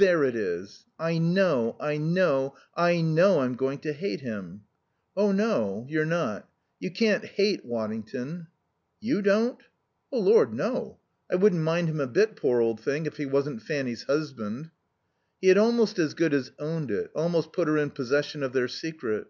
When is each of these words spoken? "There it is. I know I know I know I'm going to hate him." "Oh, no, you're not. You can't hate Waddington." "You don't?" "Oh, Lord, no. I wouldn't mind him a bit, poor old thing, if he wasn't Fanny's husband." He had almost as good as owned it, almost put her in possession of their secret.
"There 0.00 0.24
it 0.24 0.34
is. 0.34 0.84
I 0.98 1.18
know 1.18 1.76
I 1.78 1.96
know 1.96 2.56
I 2.74 3.00
know 3.02 3.38
I'm 3.38 3.54
going 3.54 3.78
to 3.82 3.92
hate 3.92 4.20
him." 4.20 4.62
"Oh, 5.16 5.30
no, 5.30 5.86
you're 5.88 6.04
not. 6.04 6.48
You 6.80 6.90
can't 6.90 7.24
hate 7.24 7.64
Waddington." 7.64 8.48
"You 8.98 9.22
don't?" 9.22 9.60
"Oh, 10.10 10.18
Lord, 10.18 10.52
no. 10.52 10.98
I 11.30 11.36
wouldn't 11.36 11.62
mind 11.62 11.88
him 11.88 12.00
a 12.00 12.08
bit, 12.08 12.34
poor 12.34 12.60
old 12.60 12.80
thing, 12.80 13.06
if 13.06 13.16
he 13.18 13.26
wasn't 13.26 13.62
Fanny's 13.62 14.02
husband." 14.02 14.72
He 15.40 15.46
had 15.46 15.56
almost 15.56 16.00
as 16.00 16.14
good 16.14 16.34
as 16.34 16.50
owned 16.58 16.90
it, 16.90 17.12
almost 17.14 17.52
put 17.52 17.68
her 17.68 17.78
in 17.78 17.90
possession 17.90 18.42
of 18.42 18.52
their 18.52 18.66
secret. 18.66 19.28